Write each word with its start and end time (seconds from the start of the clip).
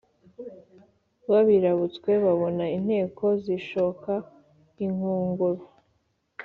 babirabutswe 1.29 2.11
babona 2.25 2.63
inteko 2.77 3.25
zishoka 3.45 4.13
inkungugu 4.85 5.67